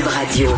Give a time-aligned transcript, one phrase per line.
[0.00, 0.48] Cube Radio.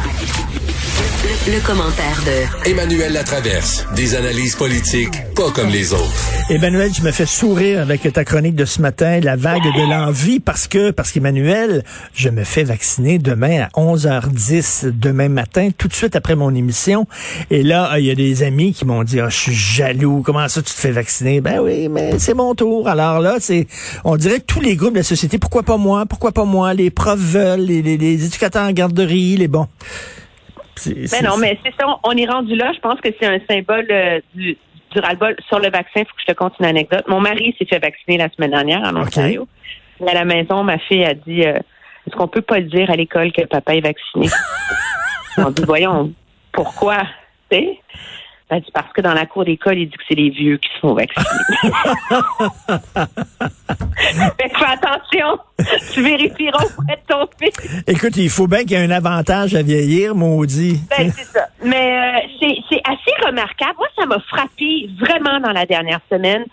[1.24, 3.84] Le, le commentaire de Emmanuel Latraverse.
[3.96, 6.30] Des analyses politiques pas comme les autres.
[6.50, 10.40] Emmanuel, je me fais sourire avec ta chronique de ce matin, la vague de l'envie,
[10.40, 11.84] parce que, parce qu'Emmanuel,
[12.14, 17.06] je me fais vacciner demain à 11h10, demain matin, tout de suite après mon émission.
[17.50, 20.46] Et là, il y a des amis qui m'ont dit, ah, je suis jaloux, comment
[20.48, 21.40] ça tu te fais vacciner?
[21.40, 22.88] Ben oui, mais c'est mon tour.
[22.88, 23.66] Alors là, c'est,
[24.04, 26.74] on dirait que tous les groupes de la société, pourquoi pas moi, pourquoi pas moi,
[26.74, 29.68] les profs veulent, les, les, les éducateurs en garderie, les bons.
[30.86, 32.72] Mais non, mais c'est ça, on est rendu là.
[32.74, 34.56] Je pense que c'est un symbole euh, du,
[34.90, 36.00] du ras-le-bol sur le vaccin.
[36.00, 37.04] Il faut que je te conte une anecdote.
[37.08, 39.46] Mon mari s'est fait vacciner la semaine dernière en Ontario.
[40.06, 41.58] À la maison, ma fille a dit euh,
[42.06, 44.28] Est-ce qu'on peut pas le dire à l'école que papa est vacciné?
[45.38, 46.12] on dit Voyons,
[46.52, 47.02] pourquoi?
[47.50, 47.64] Tu
[48.60, 50.78] dit parce que dans la cour d'école, il dit que c'est les vieux qui se
[50.80, 51.24] font vacciner.
[54.38, 55.38] fait que fais attention.
[55.92, 57.84] Tu vérifieras auprès de ton fils.
[57.86, 60.80] Écoute, il faut bien qu'il y ait un avantage à vieillir, maudit.
[60.90, 61.46] Ben, c'est ça.
[61.64, 63.74] Mais euh, c'est c'est assez remarquable.
[63.78, 66.44] Moi, ça m'a frappé vraiment dans la dernière semaine,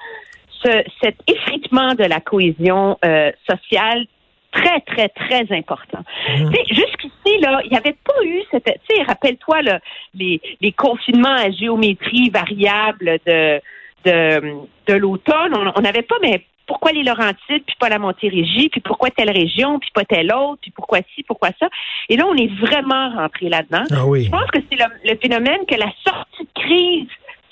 [0.64, 4.06] ce, cet effritement de la cohésion euh, sociale
[4.52, 6.04] très, très, très important.
[6.38, 8.66] Sais, Jusqu'ici, là, il n'y avait pas eu cette...
[8.66, 9.80] Tu sais, rappelle-toi là,
[10.14, 13.62] les, les confinements à géométrie variable de,
[14.06, 14.54] de,
[14.88, 15.54] de l'automne.
[15.76, 19.80] On n'avait pas, mais pourquoi les Laurentides, puis pas la Montérégie, puis pourquoi telle région,
[19.80, 21.68] puis pas telle autre, puis pourquoi ci, pourquoi ça?
[22.10, 23.86] Et là, on est vraiment rentré là-dedans.
[23.92, 24.26] Ah oui.
[24.26, 27.08] Je pense que c'est le, le phénomène que la sortie de crise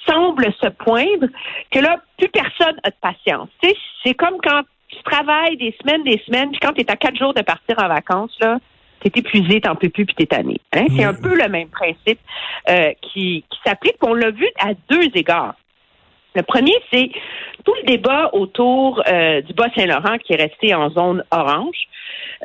[0.07, 1.27] semble se poindre,
[1.71, 3.49] que là, plus personne a de patience.
[4.03, 7.17] C'est comme quand tu travailles des semaines, des semaines, puis quand tu es à quatre
[7.17, 8.57] jours de partir en vacances, là,
[9.01, 10.59] t'es épuisé, t'en peux plus, puis t'es tanné.
[10.73, 10.87] Hein?
[10.95, 12.19] C'est un peu le même principe
[12.69, 13.97] euh, qui, qui s'applique.
[14.01, 15.55] On l'a vu à deux égards.
[16.35, 17.09] Le premier, c'est
[17.65, 21.87] tout le débat autour euh, du Bas-Saint-Laurent qui est resté en zone orange.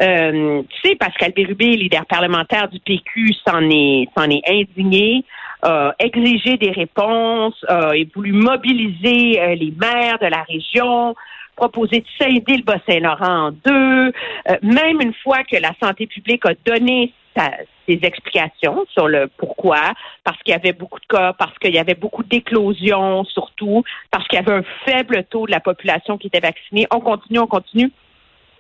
[0.01, 5.25] Euh, tu sais, Pascal Bérubé, leader parlementaire du PQ, s'en est, s'en est indigné,
[5.62, 11.15] a exigé des réponses, a voulu mobiliser euh, les maires de la région,
[11.57, 14.13] proposer de scinder le Bas-Saint-Laurent en deux,
[14.49, 17.53] euh, même une fois que la santé publique a donné sa-
[17.87, 19.93] ses explications sur le pourquoi,
[20.25, 24.27] parce qu'il y avait beaucoup de cas, parce qu'il y avait beaucoup d'éclosions surtout, parce
[24.29, 26.87] qu'il y avait un faible taux de la population qui était vaccinée.
[26.91, 27.91] On continue, on continue.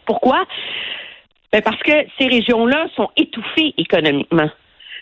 [0.06, 0.44] Pourquoi?
[1.52, 4.50] Ben, parce que ces régions-là sont étouffées économiquement.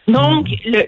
[0.09, 0.83] Donc, le,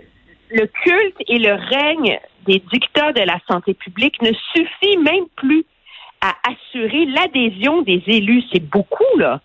[0.51, 5.65] le culte et le règne des dictats de la santé publique ne suffit même plus
[6.23, 8.45] à assurer l'adhésion des élus.
[8.53, 9.41] C'est beaucoup, là.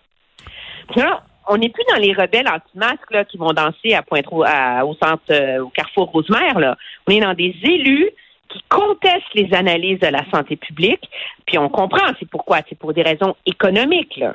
[0.96, 4.86] Là, on n'est plus dans les rebelles anti-masques là, qui vont danser à Pointe à,
[4.86, 6.58] au centre, euh, au carrefour Rosemère.
[6.58, 6.76] Là.
[7.06, 8.10] On est dans des élus
[8.48, 11.08] qui contestent les analyses de la santé publique.
[11.46, 12.60] Puis on comprend, c'est pourquoi?
[12.68, 14.16] C'est pour des raisons économiques.
[14.16, 14.32] Là.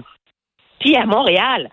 [0.79, 1.69] Puis à Montréal,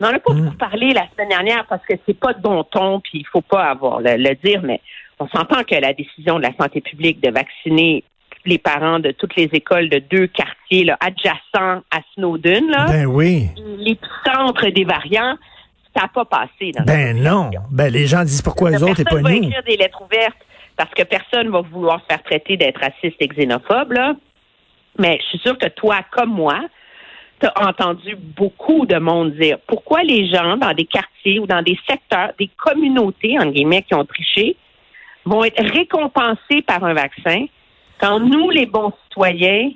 [0.00, 2.64] on n'en a pas beaucoup parlé la semaine dernière parce que c'est pas de bon
[2.64, 4.80] ton, puis il faut pas avoir le, le dire, mais
[5.18, 8.02] on s'entend que la décision de la santé publique de vacciner
[8.46, 13.06] les parents de toutes les écoles de deux quartiers là, adjacents à Snowden, là, Ben
[13.06, 13.48] oui.
[13.78, 15.36] l'épicentre des variants,
[15.94, 16.72] ça n'a pas passé.
[16.76, 17.50] Dans Ben non.
[17.70, 19.44] Ben les gens disent pourquoi les autres et pas Personne va nous.
[19.48, 20.38] écrire des lettres ouvertes
[20.76, 23.92] parce que personne va vouloir se faire traiter d'être raciste et xénophobe.
[23.92, 24.14] Là.
[24.98, 26.58] Mais je suis sûre que toi, comme moi,
[27.40, 31.62] tu as entendu beaucoup de monde dire pourquoi les gens dans des quartiers ou dans
[31.62, 34.56] des secteurs, des communautés, en guillemets, qui ont triché,
[35.26, 37.44] vont être récompensés par un vaccin
[38.00, 39.70] quand nous, les bons citoyens,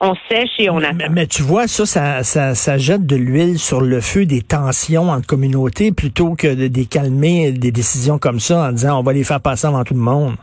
[0.00, 0.94] on sèche et on attend.
[0.96, 4.42] Mais, mais tu vois, ça, ça, ça, ça jette de l'huile sur le feu des
[4.42, 9.02] tensions entre communautés plutôt que de, de calmer des décisions comme ça en disant on
[9.02, 10.34] va les faire passer avant tout le monde.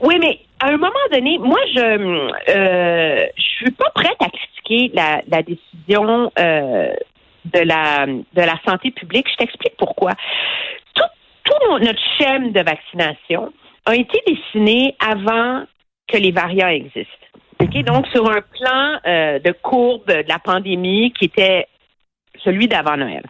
[0.00, 4.92] Oui, mais à un moment donné, moi, je euh, je suis pas prête à critiquer
[4.94, 6.92] la, la décision euh,
[7.46, 9.26] de la de la santé publique.
[9.32, 10.12] Je t'explique pourquoi.
[10.94, 11.02] Tout,
[11.44, 13.52] tout notre schème de vaccination
[13.86, 15.64] a été dessiné avant
[16.08, 17.12] que les variants existent.
[17.60, 21.66] Donc, sur un plan euh, de courbe de la pandémie qui était
[22.42, 23.24] celui d'avant Noël.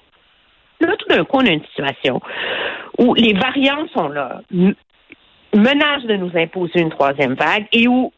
[0.80, 2.20] Là, tout d'un coup, on a une situation
[2.98, 4.40] où les variants sont là,
[5.54, 8.12] menacent de nous imposer une troisième vague et où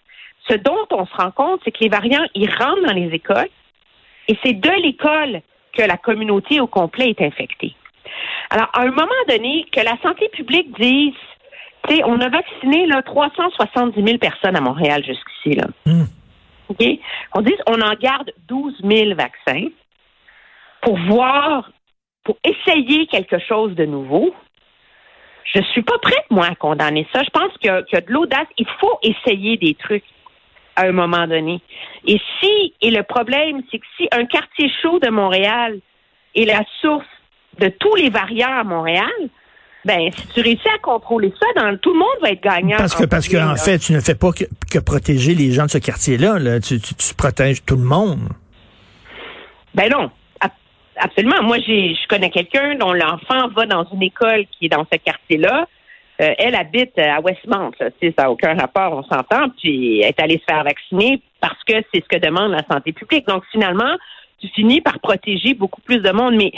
[0.48, 3.48] ce dont on se rend compte, c'est que les variants, ils rentrent dans les écoles
[4.28, 5.42] et c'est de l'école
[5.72, 7.74] que la communauté au complet est infectée.
[8.50, 11.14] Alors, à un moment donné, que la santé publique dise,
[11.90, 15.56] sais, on a vacciné là, 370 000 personnes à Montréal jusqu'ici.
[15.56, 15.66] Là.
[15.86, 16.04] Hmm.
[16.68, 16.84] OK?
[17.34, 19.68] On dit, on en garde 12 000 vaccins
[20.82, 21.70] pour voir,
[22.24, 24.34] pour essayer quelque chose de nouveau.
[25.52, 27.22] Je suis pas prête, moi, à condamner ça.
[27.22, 28.46] Je pense qu'il y, y a de l'audace.
[28.56, 30.04] Il faut essayer des trucs
[30.76, 31.60] à un moment donné.
[32.06, 35.80] Et si, et le problème, c'est que si un quartier chaud de Montréal
[36.34, 37.06] est la source
[37.58, 39.28] de tous les variants à Montréal,
[39.84, 42.76] ben si tu réussis à contrôler ça, dans, tout le monde va être gagnant.
[42.76, 45.70] Parce que parce qu'en fait, tu ne fais pas que, que protéger les gens de
[45.70, 46.38] ce quartier-là.
[46.38, 46.60] Là.
[46.60, 48.20] Tu, tu, tu protèges tout le monde.
[49.74, 50.10] Ben non.
[51.02, 51.42] Absolument.
[51.42, 54.98] Moi, j'ai, je connais quelqu'un dont l'enfant va dans une école qui est dans ce
[54.98, 55.66] quartier-là.
[56.20, 57.70] Euh, elle habite à Westmount.
[57.80, 57.90] Là.
[57.92, 59.48] Tu sais, ça n'a aucun rapport, on s'entend.
[59.58, 62.92] Puis elle est allée se faire vacciner parce que c'est ce que demande la santé
[62.92, 63.26] publique.
[63.26, 63.96] Donc finalement,
[64.40, 66.34] tu finis par protéger beaucoup plus de monde.
[66.36, 66.52] Mais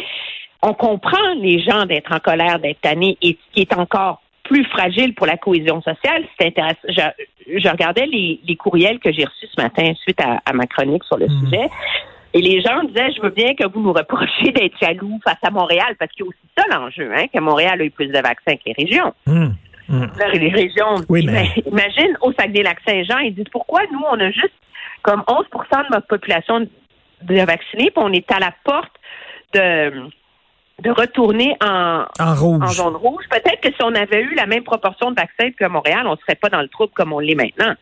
[0.63, 3.19] on comprend les gens d'être en colère, d'être tannés.
[3.21, 6.79] Et ce qui est encore plus fragile pour la cohésion sociale, c'est intéressant.
[6.89, 10.67] Je, je, regardais les, les courriels que j'ai reçus ce matin suite à, à ma
[10.67, 11.45] chronique sur le mmh.
[11.45, 11.69] sujet.
[12.35, 15.51] Et les gens disaient, je veux bien que vous nous reprochiez d'être jaloux face à
[15.51, 18.13] Montréal, parce qu'il y a aussi ça l'enjeu, hein, que Montréal a eu plus de
[18.13, 19.13] vaccins que les régions.
[19.27, 19.49] Mmh.
[19.89, 20.07] Mmh.
[20.35, 21.49] Les régions, oui, mais...
[21.67, 24.55] imagine au Saguenay-Lac-Saint-Jean, ils disent pourquoi nous, on a juste
[25.03, 25.45] comme 11%
[25.89, 28.93] de notre population de vaccinés, puis on est à la porte
[29.55, 30.09] de
[30.83, 32.63] de retourner en, en, rouge.
[32.63, 33.25] en zone rouge.
[33.31, 36.17] Peut-être que si on avait eu la même proportion de vaccins qu'à Montréal, on ne
[36.17, 37.75] serait pas dans le trouble comme on l'est maintenant.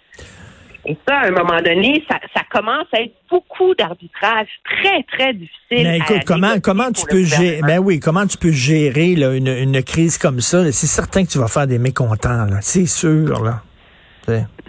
[0.86, 5.34] Et ça, à un moment donné, ça, ça commence à être beaucoup d'arbitrage très, très
[5.34, 5.52] difficile.
[5.70, 9.48] Mais écoute, comment, comment tu peux gérer, ben oui, comment tu peux gérer là, une,
[9.48, 10.64] une crise comme ça?
[10.72, 12.58] C'est certain que tu vas faire des mécontents, là.
[12.62, 13.62] C'est sûr, là.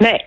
[0.01, 0.19] Mais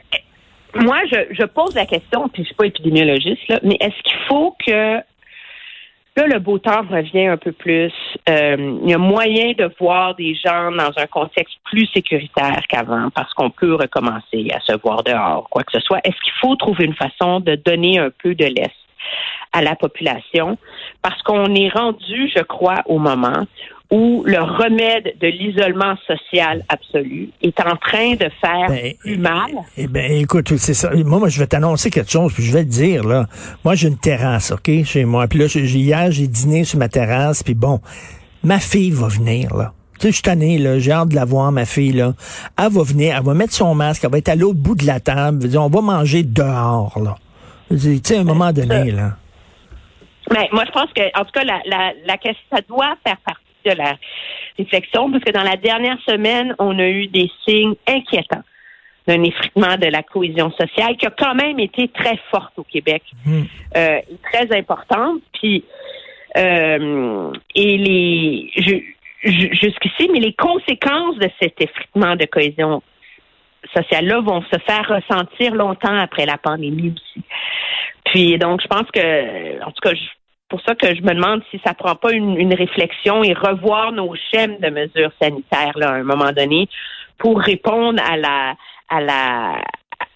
[0.75, 4.19] moi, je, je pose la question, puis je suis pas épidémiologiste, là, mais est-ce qu'il
[4.29, 4.99] faut que
[6.16, 7.93] Là, le beau temps revient un peu plus.
[8.28, 13.11] Euh, il y a moyen de voir des gens dans un contexte plus sécuritaire qu'avant
[13.11, 15.99] parce qu'on peut recommencer à se voir dehors, quoi que ce soit.
[16.05, 18.70] Est-ce qu'il faut trouver une façon de donner un peu de laisse
[19.52, 20.56] à la population?
[21.02, 23.43] Parce qu'on est rendu, je crois, au moment
[23.90, 29.50] où le remède de l'isolement social absolu est en train de faire ben, plus mal.
[29.76, 30.90] Eh, ben, écoute, c'est ça.
[30.94, 33.26] Moi, moi, je vais t'annoncer quelque chose, puis je vais te dire, là.
[33.64, 35.28] Moi, j'ai une terrasse, OK, chez moi.
[35.28, 37.81] Puis là, hier, j'ai dîné sur ma terrasse, puis bon,
[38.42, 39.72] ma fille va venir, là.
[39.98, 42.14] Tu sais, je suis tanné, là, j'ai hâte de la voir, ma fille, là.
[42.58, 44.86] Elle va venir, elle va mettre son masque, elle va être à l'autre bout de
[44.86, 45.46] la table.
[45.56, 47.16] On va manger dehors, là.
[47.70, 49.16] Tu sais, à un moment donné, là.
[50.32, 53.19] Mais moi, je pense que, en tout cas, la, la, la question, ça doit faire
[53.25, 53.96] partie de la
[54.58, 58.43] réflexion, parce que dans la dernière semaine, on a eu des signes inquiétants
[59.06, 63.02] d'un effritement de la cohésion sociale qui a quand même été très forte au Québec,
[63.26, 63.43] mmh.
[63.76, 64.00] euh,
[64.32, 65.20] très importante.
[65.34, 65.64] Puis
[66.37, 68.50] euh, et les
[69.25, 72.82] jusqu'ici, mais les conséquences de cet effritement de cohésion
[73.75, 77.25] sociale-là vont se faire ressentir longtemps après la pandémie aussi.
[78.05, 80.02] Puis donc, je pense que, en tout cas, je,
[80.55, 83.91] pour ça que je me demande si ça prend pas une, une réflexion et revoir
[83.91, 86.69] nos schèmes de mesures sanitaires là, à un moment donné
[87.19, 88.55] pour répondre à la
[88.89, 89.56] à la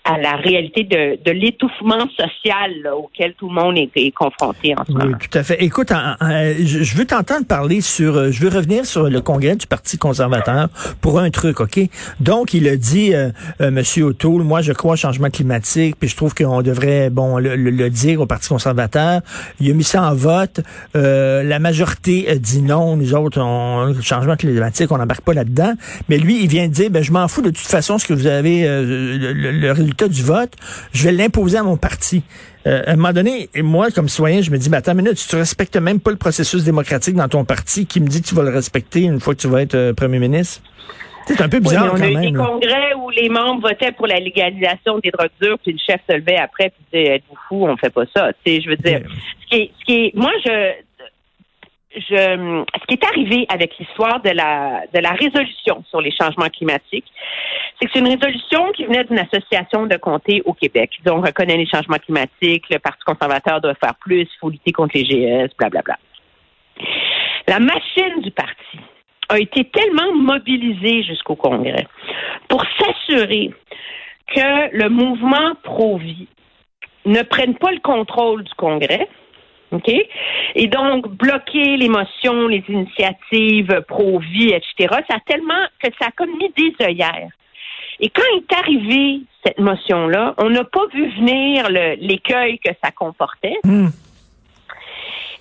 [0.09, 4.75] à la réalité de, de l'étouffement social là, auquel tout le monde est, est confronté
[4.77, 5.17] en ce oui, moment.
[5.19, 5.63] tout à fait.
[5.63, 9.21] Écoute, en, en, je, je veux t'entendre parler sur, euh, je veux revenir sur le
[9.21, 10.69] congrès du Parti conservateur
[11.03, 11.79] pour un truc, OK?
[12.21, 16.09] Donc, il a dit, euh, euh, Monsieur O'Toole, moi, je crois au changement climatique, puis
[16.09, 19.21] je trouve qu'on devrait, bon, le, le, le, dire au Parti conservateur.
[19.61, 20.61] Il a mis ça en vote.
[20.97, 22.97] Euh, la majorité dit non.
[22.97, 25.75] Nous autres, on, le changement climatique, on n'embarque pas là-dedans.
[26.09, 28.15] Mais lui, il vient de dire, ben, je m'en fous de toute façon ce que
[28.15, 28.85] vous avez, euh,
[29.19, 30.53] le, le résultat du vote,
[30.93, 32.23] je vais l'imposer à mon parti.
[32.67, 35.17] Euh, à un moment donné, moi, comme citoyen, je me dis, mais attends une minute,
[35.29, 38.35] tu respectes même pas le processus démocratique dans ton parti qui me dit que tu
[38.35, 40.63] vas le respecter une fois que tu vas être euh, premier ministre?
[41.27, 44.07] C'est un peu bizarre oui, on a eu des congrès où les membres votaient pour
[44.07, 47.67] la légalisation des drogues dures, puis le chef se levait après puis disait êtes-vous fou,
[47.69, 48.31] on fait pas ça.
[48.45, 49.15] Tu sais, je veux dire, Oui.
[49.43, 50.73] ce qui est, ce qui est, moi je,
[52.01, 57.11] ce qui est arrivé avec l'histoire de la résolution sur les changements climatiques,
[57.79, 60.91] c'est que c'est une résolution qui venait d'une association de comtés au Québec.
[61.05, 64.97] Ils reconnaît les changements climatiques, le Parti conservateur doit faire plus, il faut lutter contre
[64.97, 65.97] les GS, blablabla.
[67.47, 68.79] La machine du parti
[69.29, 71.87] a été tellement mobilisée jusqu'au Congrès
[72.49, 73.51] pour s'assurer
[74.35, 76.29] que le mouvement pro-vie
[77.05, 79.09] ne prenne pas le contrôle du Congrès,
[79.71, 79.91] OK?
[80.55, 86.11] Et donc, bloquer les motions, les initiatives pro-vie, etc., ça a tellement que ça a
[86.13, 87.31] comme mis des œillères.
[88.01, 93.59] Et quand est arrivée cette motion-là, on n'a pas vu venir l'écueil que ça comportait.
[93.65, 93.89] Mmh.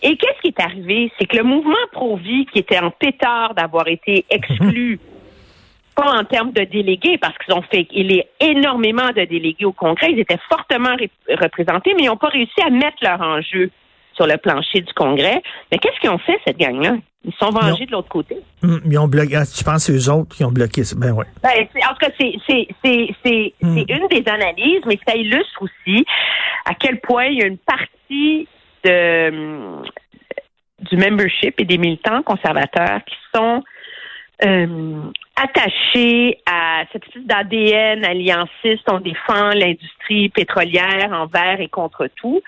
[0.03, 1.11] Et qu'est-ce qui est arrivé?
[1.17, 4.99] C'est que le mouvement pro-vie, qui était en pétard d'avoir été exclu,
[5.95, 9.71] pas en termes de délégués, parce qu'ils ont fait il est énormément de délégués au
[9.71, 10.95] Congrès, ils étaient fortement
[11.29, 13.71] représentés, mais ils n'ont pas réussi à mettre leur enjeu
[14.17, 15.41] sur le plancher du Congrès.
[15.71, 16.97] Mais qu'est-ce qu'ils ont fait, cette gang-là?
[17.23, 18.37] Ils sont vengés de l'autre côté.
[18.61, 19.39] Mmh, ils ont bloqué.
[19.55, 20.95] Tu penses eux autres qui ont bloqué ça?
[20.97, 21.25] Ben oui.
[21.43, 21.49] Ben,
[21.89, 22.67] en tout cas, c'est
[23.61, 23.77] mmh.
[23.77, 26.05] une des analyses, mais ça illustre aussi
[26.65, 28.47] à quel point il y a une partie
[28.83, 29.81] de
[30.91, 33.63] du membership et des militants conservateurs qui sont
[34.43, 35.01] euh,
[35.35, 38.87] attachés à cette espèce d'ADN allianciste.
[38.91, 42.41] On défend l'industrie pétrolière envers et contre tout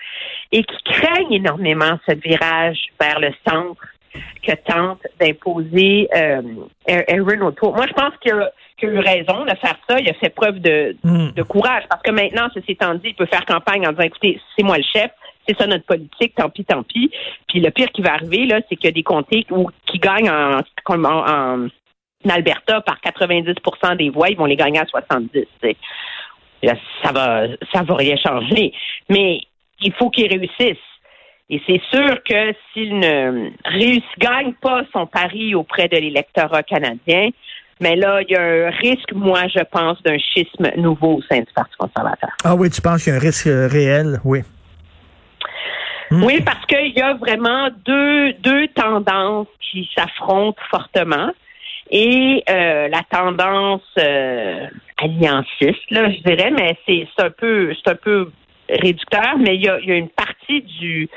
[0.52, 3.84] et qui craignent énormément ce virage vers le centre
[4.42, 6.42] que tente d'imposer euh,
[6.88, 7.74] Aaron O'Toole.
[7.74, 10.00] Moi, je pense qu'il a, a, eu raison de faire ça.
[10.00, 11.32] Il a fait preuve de, Mm.
[11.32, 14.40] de courage parce que maintenant, ceci étant dit, il peut faire campagne en disant, écoutez,
[14.56, 15.10] c'est moi le chef,
[15.46, 17.10] c'est ça notre politique, tant pis, tant pis.
[17.48, 19.98] Puis le pire qui va arriver, là, c'est qu'il y a des comtés où, qui
[19.98, 21.68] gagnent en, en, en
[22.28, 25.46] Alberta par 90% des voix, ils vont les gagner à 70.
[25.60, 25.76] t'sais.
[26.62, 28.72] Là, Ça va, ça va rien changer.
[29.08, 29.40] Mais
[29.80, 30.76] il faut qu'ils réussissent.
[31.48, 37.30] Et c'est sûr que s'il ne réussit, gagne pas son pari auprès de l'électorat canadien,
[37.80, 41.38] mais là, il y a un risque, moi, je pense, d'un schisme nouveau au sein
[41.38, 42.30] du Parti conservateur.
[42.44, 44.40] Ah oui, tu penses qu'il y a un risque euh, réel, oui.
[46.10, 46.24] Mm.
[46.24, 51.30] Oui, parce qu'il y a vraiment deux, deux tendances qui s'affrontent fortement.
[51.90, 54.66] Et euh, la tendance euh,
[54.98, 58.30] allianciste, là, je dirais, mais c'est un peu c'est un peu
[58.68, 61.08] réducteur, mais il y a, il y a une partie du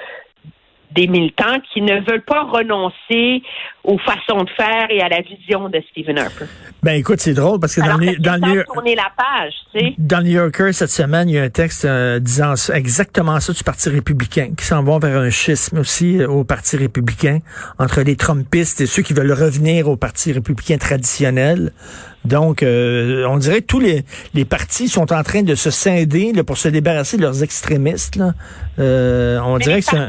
[0.96, 3.42] des militants qui ne veulent pas renoncer
[3.84, 6.46] aux façons de faire et à la vision de Stephen Harper.
[6.82, 9.80] Ben écoute, c'est drôle parce que dans le, dans, le New, tourner la page, tu
[9.80, 9.96] sais.
[9.98, 13.52] dans le New Yorker cette semaine, il y a un texte euh, disant exactement ça
[13.52, 17.40] du Parti républicain, qui s'en vont vers un schisme aussi euh, au Parti républicain
[17.78, 21.74] entre les Trumpistes et ceux qui veulent revenir au Parti républicain traditionnel.
[22.24, 26.32] Donc, euh, on dirait que tous les, les partis sont en train de se scinder
[26.32, 28.16] là, pour se débarrasser de leurs extrémistes.
[28.16, 28.32] Là.
[28.78, 30.08] On Mais dirait que c'est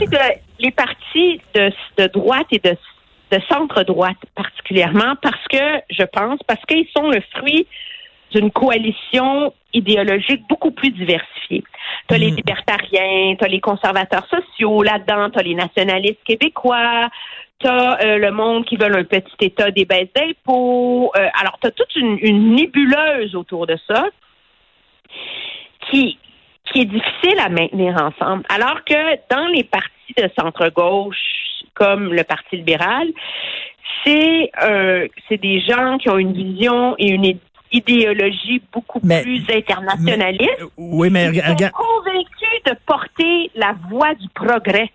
[0.64, 2.76] les partis de, de droite et de,
[3.30, 7.66] de centre-droite particulièrement parce que, je pense, parce qu'ils sont le fruit
[8.33, 11.62] d'une coalition idéologique beaucoup plus diversifiée.
[12.09, 12.37] Tu as les Mm.
[12.37, 17.09] libertariens, tu as les conservateurs sociaux là-dedans, tu as les nationalistes québécois,
[17.61, 21.12] tu as le monde qui veulent un petit État des baisses d'impôts.
[21.16, 24.04] Euh, alors, tu as toute une, une nébuleuse autour de ça
[25.90, 26.18] qui,
[26.73, 28.44] qui est difficile à maintenir ensemble.
[28.49, 28.94] Alors que
[29.30, 31.16] dans les partis de centre-gauche,
[31.75, 33.06] comme le Parti libéral,
[34.04, 37.38] c'est euh, c'est des gens qui ont une vision et une
[37.73, 40.62] idéologie beaucoup Mais- plus internationaliste.
[40.76, 44.90] Oui, mais Ils sont convaincus de porter la voie du progrès.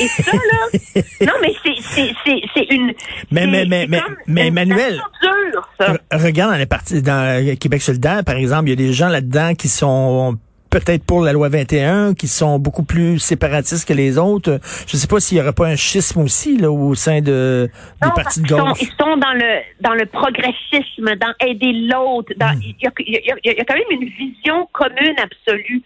[0.00, 0.78] Et ça, là,
[1.22, 2.92] non, mais c'est- c'est c'est- c'est une...
[3.30, 5.94] Mais- mais- mais- mais- mais Emmanuel- dure, ça.
[5.94, 9.08] Re- Regarde dans les partis, dans Québec solidaire, par exemple, il y a des gens
[9.08, 10.36] là-dedans qui sont
[10.70, 14.60] peut-être pour la loi 21, qui sont beaucoup plus séparatistes que les autres.
[14.86, 17.68] Je sais pas s'il y aurait pas un schisme aussi là au sein de
[18.02, 18.78] des Non, partis de qu'ils sont, gauche.
[18.82, 22.32] ils sont dans le dans le progressisme, dans aider l'autre.
[22.38, 22.60] Hmm.
[22.62, 25.82] Il y, a, y a quand même une vision commune absolue.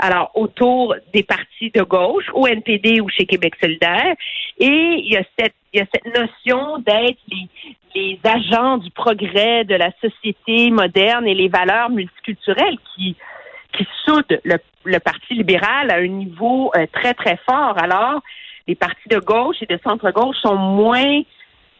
[0.00, 4.14] Alors, autour des partis de gauche, au NPD ou chez Québec solidaire.
[4.58, 7.48] Et il y a cette, il y a cette notion d'être les,
[7.96, 13.16] les agents du progrès de la société moderne et les valeurs multiculturelles qui,
[13.78, 17.76] qui soudent le, le Parti libéral à un niveau euh, très, très fort.
[17.82, 18.20] Alors,
[18.66, 21.22] les partis de gauche et de centre-gauche sont moins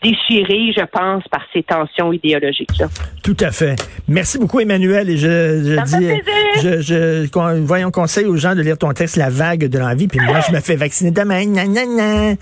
[0.02, 2.87] déchirés, je pense, par ces tensions idéologiques-là.
[3.25, 3.75] Tout à fait.
[4.07, 5.11] Merci beaucoup, Emmanuel.
[5.11, 5.26] Et je,
[5.64, 6.81] je Ça dis, fait plaisir.
[6.81, 10.07] je, je, voyons conseil aux gens de lire ton texte, La vague de l'envie.
[10.07, 11.45] Puis moi, je me fais vacciner demain.
[11.45, 11.67] Gna.
[11.67, 12.35] gna.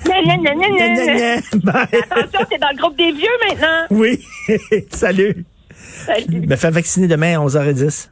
[1.64, 2.00] Bye.
[2.10, 3.86] Attention, t'es dans le groupe des vieux maintenant.
[3.90, 4.20] Oui.
[4.90, 5.44] Salut.
[5.70, 6.46] Salut.
[6.46, 8.10] Me fais vacciner demain à 11h10.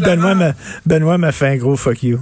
[0.00, 0.52] Benoît m'a,
[0.86, 2.20] Benoît m'a fait un gros fuck you.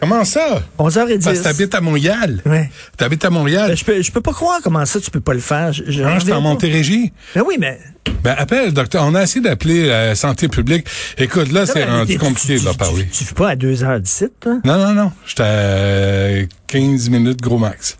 [0.00, 0.62] Comment ça?
[0.78, 1.24] 11h10.
[1.24, 2.42] Parce que t'habites à Montréal.
[2.44, 2.70] Ouais.
[2.96, 3.68] T'habites à Montréal.
[3.70, 5.72] Ben, je peux, je peux pas croire comment ça tu peux pas le faire.
[5.72, 6.42] Je, je Hein, j'étais en.
[6.42, 7.12] Montérégie.
[7.34, 7.80] Ben oui, mais.
[8.22, 9.02] Ben, appelle, docteur.
[9.06, 10.86] On a essayé d'appeler la santé publique.
[11.16, 13.04] Écoute, là, c'est Non, rendu compliqué de leur parler.
[13.06, 14.58] Tu, tu fais pas à 2h17, toi?
[14.64, 15.12] Non, non, non.
[15.26, 16.28] J'étais à
[16.66, 17.96] 15 minutes gros max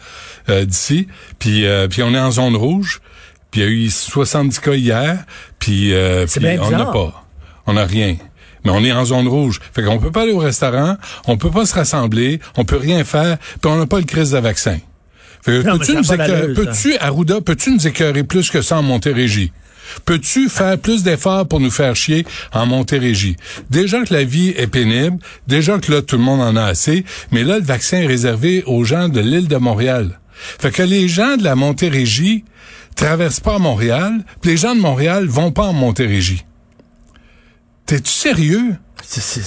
[0.50, 1.08] euh, d'ici.
[1.38, 3.00] Puis, euh, puis on est en zone rouge.
[3.50, 5.24] Puis il y a eu 70 cas hier.
[5.64, 7.24] Puis, euh, puis on n'a pas.
[7.66, 8.16] On n'a rien.
[8.64, 9.60] Mais on est en zone rouge.
[9.74, 13.02] Fait qu'on peut pas aller au restaurant, on peut pas se rassembler, on peut rien
[13.04, 14.78] faire, puis on n'a pas le crise de vaccin.
[15.42, 19.52] Fait que peux-tu nous écœurer- peux-tu, Arruda, peux-tu nous écœurer plus que ça en Montérégie?
[20.06, 23.36] Peux-tu faire plus d'efforts pour nous faire chier en Montérégie?
[23.70, 27.04] Déjà que la vie est pénible, déjà que là, tout le monde en a assez,
[27.32, 30.20] mais là, le vaccin est réservé aux gens de l'île de Montréal.
[30.34, 32.44] Fait que les gens de la Montérégie
[32.94, 36.44] traversent pas Montréal, puis les gens de Montréal vont pas en Montérégie.
[37.86, 38.76] T'es-tu sérieux?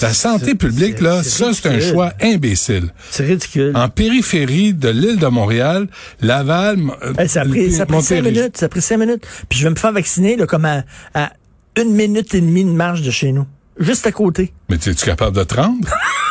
[0.00, 2.92] La santé publique, là, ça, c'est un choix imbécile.
[3.10, 3.72] C'est ridicule.
[3.74, 5.88] En périphérie de l'île de Montréal,
[6.20, 8.56] Laval, euh, Hey, ça a pris, ça a pris cinq minutes.
[8.56, 9.26] Ça a pris cinq minutes.
[9.48, 11.32] Puis je vais me faire vacciner là, comme à, à
[11.76, 13.46] une minute et demie de marche de chez nous.
[13.80, 14.52] Juste à côté.
[14.68, 15.88] Mais es-tu capable de te rendre?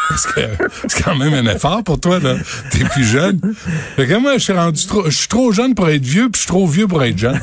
[0.09, 0.41] Parce que
[0.87, 2.35] c'est quand même un effort pour toi, là.
[2.71, 3.39] T'es plus jeune.
[3.95, 6.33] Fait que moi, je suis rendu trop, je suis trop jeune pour être vieux, puis
[6.33, 7.39] je suis trop vieux pour être jeune.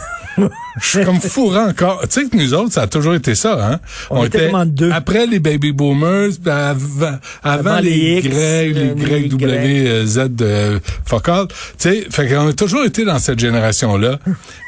[0.80, 2.02] Je suis comme fourrant encore.
[2.02, 3.80] Tu sais que nous autres, ça a toujours été ça, hein?
[4.10, 4.90] On était deux.
[4.90, 10.80] Après les baby boomers, avant, avant, Avant les, les Grecs, les euh, W, Z de
[11.04, 11.46] Focal.
[11.48, 14.18] Tu sais, fait qu'on a toujours été dans cette génération-là.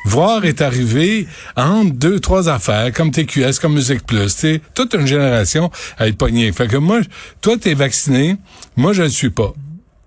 [0.06, 4.94] Voir est arrivé entre deux, trois affaires, comme TQS, comme Musique Plus, tu sais, toute
[4.94, 6.52] une génération à être pognée.
[6.52, 7.00] Fait que moi,
[7.40, 8.36] toi, t'es vacciné,
[8.76, 9.52] moi, je le suis pas.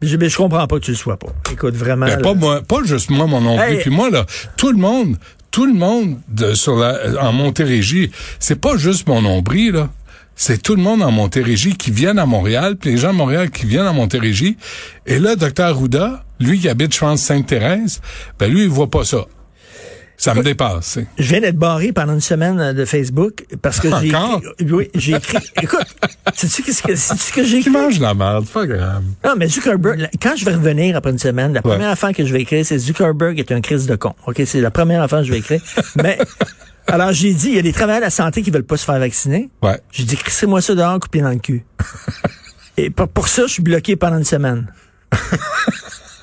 [0.01, 1.27] Je, mais je comprends pas que tu le sois pas.
[1.51, 2.05] Écoute, vraiment.
[2.05, 2.21] Ben, là.
[2.21, 3.75] pas moi, pas juste moi, mon nombril.
[3.75, 3.81] Hey.
[3.81, 4.25] Puis moi, là,
[4.55, 5.17] tout le monde,
[5.51, 6.73] tout le monde de, sur
[7.21, 9.89] en Montérégie, c'est pas juste mon nombril, là.
[10.41, 13.51] C'est tout le monde en Montérégie qui viennent à Montréal, puis les gens de Montréal
[13.51, 14.55] qui viennent à Montérégie.
[15.05, 17.99] Et là, docteur Arruda, lui qui habite, je pense, Sainte-Thérèse,
[18.39, 19.25] ben lui, il voit pas ça.
[20.21, 20.85] Ça me dépasse.
[20.85, 21.07] c'est.
[21.17, 24.21] Je viens d'être barré pendant une semaine euh, de Facebook parce que j'ai écrit,
[24.69, 25.37] oui, j'ai écrit.
[25.63, 25.85] écoute,
[26.35, 27.71] sais-tu qu'est-ce que, ce que j'ai Tu écrit?
[27.71, 29.01] manges de la merde, pas grave.
[29.23, 32.33] Non, mais Zuckerberg, quand je vais revenir après une semaine, la première affaire que je
[32.33, 34.13] vais écrire, c'est Zuckerberg est un crise de con.
[34.27, 35.61] OK, c'est la première affaire que je vais écrire.
[35.95, 36.17] mais,
[36.87, 38.83] alors j'ai dit, il y a des travailleurs de la santé qui veulent pas se
[38.83, 39.49] faire vacciner.
[39.63, 39.79] Ouais.
[39.91, 41.63] J'ai dit, crissez-moi ça dehors, coupé dans le cul.
[42.77, 44.67] Et pour, pour ça, je suis bloqué pendant une semaine.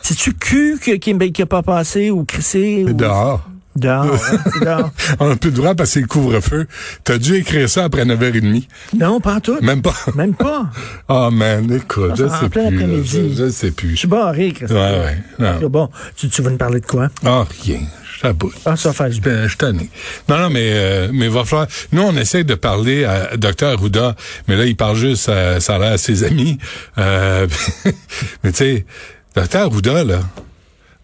[0.02, 2.84] C'est-tu cul que- qui qui a pas passé ou crissé?
[2.86, 3.48] ou- Dehors.
[3.76, 4.18] Dehors,
[4.66, 4.90] hein.
[5.20, 6.66] On a plus le droit parce que c'est le couvre-feu.
[7.04, 8.64] T'as dû écrire ça après 9h30.
[8.98, 9.58] Non, pas en tout.
[9.62, 9.94] Même pas.
[10.14, 10.70] Même pas.
[11.08, 12.78] Oh man, écoute, je sais plus.
[12.78, 13.02] là.
[13.04, 13.96] Je, je sais Je plus.
[13.96, 14.78] suis barré, Ouais, Christophe.
[14.78, 15.18] ouais.
[15.38, 15.68] Non.
[15.68, 17.08] Bon, tu, tu vas nous parler de quoi?
[17.24, 17.80] Ah, rien.
[18.16, 18.54] Je t'aboute.
[18.64, 19.32] Ah, ça va faire du bien.
[19.32, 19.90] Ben, je suis tanné.
[20.28, 21.66] Non, non, mais euh, mais va falloir.
[21.92, 24.16] Nous, on essaie de parler à Dr Arruda,
[24.48, 26.56] mais là, il parle juste, à, ça a l'air à ses amis.
[26.96, 27.46] Euh,
[28.42, 28.86] mais tu sais,
[29.34, 30.20] Dr Arruda, là,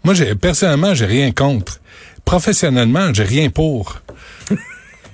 [0.04, 1.80] moi, j'ai personnellement, j'ai rien contre.
[2.24, 4.00] Professionnellement, j'ai rien pour.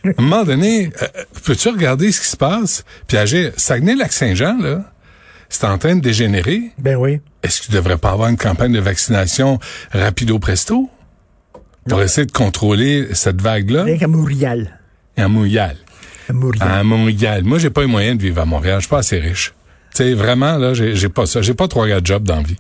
[0.05, 1.07] À un moment donné, euh,
[1.45, 2.85] peux-tu regarder ce qui se passe?
[3.07, 3.53] Puis agir?
[3.57, 4.85] Saguenay-Lac-Saint-Jean, là,
[5.49, 6.71] c'est en train de dégénérer.
[6.79, 7.21] Ben oui.
[7.43, 9.59] Est-ce qu'il ne devrait pas avoir une campagne de vaccination
[9.91, 10.89] rapido presto?
[11.89, 13.85] Pour essayer de contrôler cette vague-là?
[13.85, 14.79] Rien qu'à Montréal.
[15.17, 15.77] à Montréal?
[16.29, 16.69] À Montréal.
[16.71, 17.43] À Montréal.
[17.45, 18.77] Moi, j'ai pas les moyens de vivre à Montréal.
[18.77, 19.55] Je suis pas assez riche.
[19.95, 21.43] Sais, vraiment, là, j'ai j'ai pas ça.
[21.43, 22.57] J'ai pas trois gars de job dans la vie.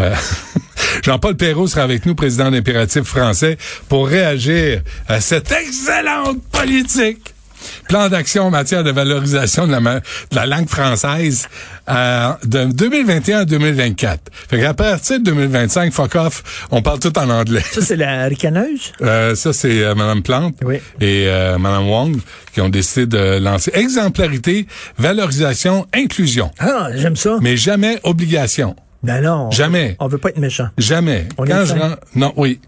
[0.00, 0.14] Euh,
[1.02, 7.34] Jean-Paul Perrault sera avec nous, président d'Impératif français, pour réagir à cette excellente politique.
[7.88, 11.48] Plan d'action en matière de valorisation de la, ma- de la langue française
[11.88, 14.20] euh, de 2021 à 2024.
[14.48, 17.62] Fait qu'à partir de 2025, fuck off, on parle tout en anglais.
[17.72, 18.92] Ça, c'est la ricaneuse?
[19.02, 20.76] Euh, ça, c'est euh, Mme Plante Oui.
[21.00, 22.16] et euh, Mme Wong
[22.52, 24.66] qui ont décidé de lancer exemplarité,
[24.98, 27.38] valorisation, inclusion, Ah, j'aime ça.
[27.40, 28.76] mais jamais obligation.
[29.02, 29.50] Ben non.
[29.50, 29.96] Jamais.
[29.98, 30.68] On veut pas être méchant.
[30.78, 31.26] Jamais.
[31.38, 31.74] On Quand est je
[32.18, 32.60] non, oui.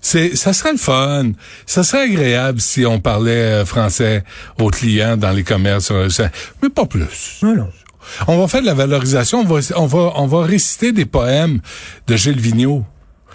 [0.00, 1.32] C'est, ça serait le fun.
[1.66, 4.24] Ça serait agréable si on parlait euh, français
[4.58, 6.08] aux clients dans les commerces, euh,
[6.62, 7.38] mais pas plus.
[7.42, 7.68] Non, non.
[8.26, 9.40] On va faire de la valorisation.
[9.40, 11.60] On va, on va, on va réciter des poèmes
[12.06, 12.84] de Gilles Vigneault.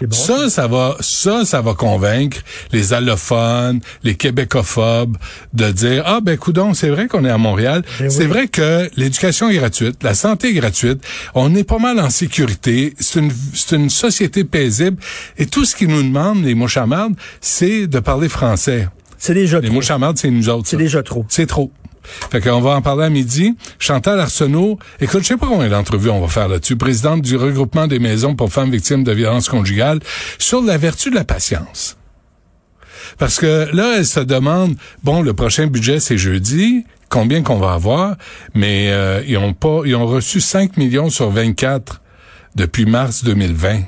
[0.00, 0.14] Bon.
[0.14, 0.66] Ça, ça?
[0.66, 2.38] va, ça, ça va convaincre
[2.72, 5.16] les allophones, les québécophobes
[5.54, 8.26] de dire ah ben coudon, c'est vrai qu'on est à Montréal, Ben c'est oui.
[8.26, 11.02] vrai que l'éducation est gratuite, la santé est gratuite,
[11.34, 14.98] on est pas mal en sécurité, c'est une, c'est une société paisible
[15.38, 18.88] et tout ce qu'ils nous demandent les mouchamardes, c'est de parler français.
[19.18, 19.74] C'est déjà Les trop.
[19.76, 20.68] mouchamardes, c'est nous autres.
[20.68, 21.24] C'est déjà trop.
[21.28, 21.72] C'est trop.
[22.30, 23.56] Fait qu'on va en parler à midi.
[23.78, 27.86] Chantal Arsenault, écoute, je sais pas combien d'entrevues on va faire là-dessus, présidente du regroupement
[27.86, 30.00] des maisons pour femmes victimes de violences conjugales,
[30.38, 31.96] sur la vertu de la patience.
[33.18, 37.72] Parce que là, elle se demande, bon, le prochain budget, c'est jeudi, combien qu'on va
[37.72, 38.16] avoir,
[38.54, 42.02] mais euh, ils ont pas, ils ont reçu 5 millions sur 24
[42.56, 43.82] depuis mars 2020.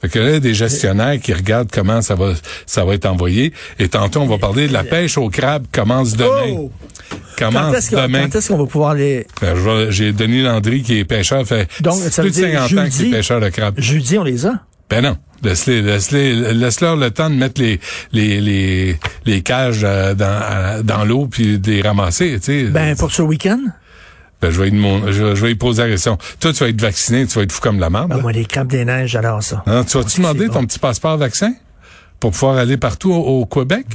[0.00, 2.32] Fait que là, il y a des gestionnaires qui regardent comment ça va,
[2.66, 3.52] ça va être envoyé.
[3.78, 6.52] Et tantôt, on va parler de la pêche au crabe commence demain.
[6.52, 6.70] Oh!
[7.38, 8.28] Quand Commence est-ce qu'on- demain.
[8.28, 9.26] quand est-ce qu'on va pouvoir les...
[9.40, 9.54] Ben,
[9.90, 13.06] J'ai Denis Landry qui est pêcheur, fait Donc, ça plus de dire 50 ans qu'il
[13.06, 13.74] est pêcheur de crabe.
[13.78, 14.54] Jeudi, on les a?
[14.88, 15.16] Ben non.
[15.42, 17.78] Laisse-les, laisse-les, laisse-leur le temps de mettre les,
[18.12, 22.62] les, les, les cages euh, dans, dans l'eau puis de les ramasser, tu sais.
[22.64, 23.60] Ben, pour ce week-end?
[24.42, 26.18] Ben, je vais, demander- je, vais- lui poser la question.
[26.40, 28.08] Toi, tu vas être vacciné, tu vas être fou comme la merde.
[28.10, 28.22] Ben, là.
[28.22, 29.62] moi, les crabes des neiges, j'adore ça.
[29.66, 30.54] Hein, tu vas-tu demander bon.
[30.54, 31.54] ton petit passeport vaccin
[32.20, 33.86] pour pouvoir aller partout au, au Québec?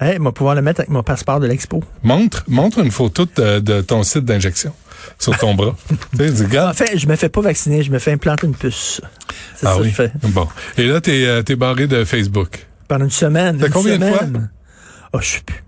[0.00, 1.82] Hey, moi, pouvoir le mettre avec mon passeport de l'expo.
[2.04, 4.72] Montre, montre une photo de, de ton site d'injection
[5.18, 5.74] sur ton bras.
[6.16, 6.76] Tu sais, En regarde.
[6.76, 9.00] fait, je me fais pas vacciner, je me fais implanter une puce.
[9.56, 9.90] C'est Ah ça que oui?
[9.90, 10.12] je fais.
[10.28, 10.46] Bon.
[10.76, 12.66] Et là, t'es, euh, t'es barré de Facebook.
[12.86, 13.58] Pendant une semaine.
[13.58, 14.50] T'as une combien de semaine.
[15.12, 15.64] Oh, je sais plus.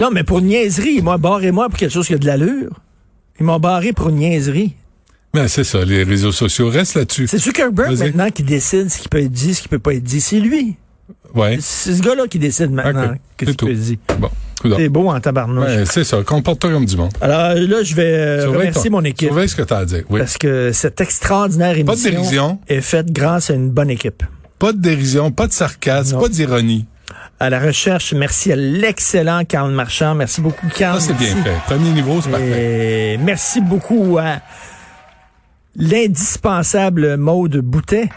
[0.00, 2.80] Non, mais pour une niaiserie, ils m'ont barré-moi pour quelque chose qui a de l'allure.
[3.38, 4.74] Ils m'ont barré pour une niaiserie.
[5.32, 7.26] Ben, c'est ça, les réseaux sociaux restent là-dessus.
[7.28, 10.02] C'est Zuckerberg maintenant qui décide ce qui peut être dit, ce qui peut pas être
[10.02, 10.20] dit.
[10.20, 10.76] C'est lui.
[11.34, 11.58] Ouais.
[11.60, 13.66] C'est ce gars-là qui décide maintenant que C'est tu tout.
[13.66, 13.96] peux dire.
[14.18, 14.28] Bon.
[14.76, 15.64] C'est beau en tabarnouche.
[15.64, 17.12] Ouais, c'est ça, comporte-toi comme du monde.
[17.22, 19.28] Alors là, je vais euh, Surveille remercier ton- mon équipe.
[19.28, 20.02] Surveille ce que tu as à dire.
[20.10, 20.18] Oui.
[20.20, 22.58] Parce que cette extraordinaire Pas de émission dérision.
[22.68, 24.22] est faite grâce à une bonne équipe.
[24.58, 26.20] Pas de dérision, pas de sarcasme, Non.
[26.22, 26.84] pas d'ironie.
[27.42, 30.14] À la recherche, merci à l'excellent Karl Marchand.
[30.14, 31.00] Merci beaucoup, Karl.
[31.00, 31.54] Ça, c'est bien fait.
[31.66, 33.18] Premier niveau, c'est parfait.
[33.18, 34.40] Merci beaucoup à
[35.74, 38.10] l'indispensable Maude Boutet,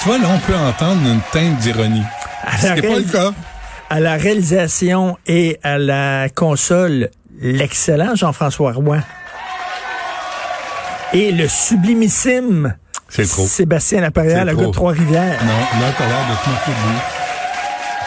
[0.00, 2.02] Tu vois, là, on peut entendre une teinte d'ironie.
[2.62, 3.32] n'est pas le cas.
[3.88, 7.08] à la réalisation et à la console,
[7.40, 8.98] l'excellent Jean-François Roy.
[11.14, 12.76] Et le sublimissime
[13.08, 13.46] C'est trop.
[13.46, 15.42] Sébastien C'est le gars de Trois-Rivières.
[15.44, 17.15] Non, là, t'as l'air de te moquer de lui.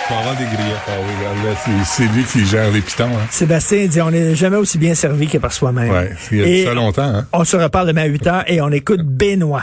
[0.09, 0.81] Tu vas avoir des griefs.
[0.87, 3.05] Ah oui, regarde, là, c'est- lui qui gère les pitons.
[3.05, 3.27] Hein.
[3.29, 5.91] Sébastien dit on n'est jamais aussi bien servi que par soi-même.
[5.91, 7.03] Ouais, il y a Et ça longtemps.
[7.03, 7.27] Hein.
[7.31, 9.61] on se reparle demain à 8 h et on écoute Benoît.